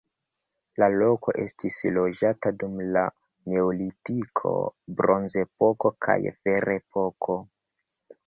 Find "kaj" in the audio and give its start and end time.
6.07-6.17